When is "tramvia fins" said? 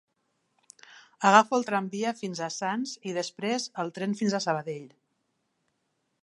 1.67-2.41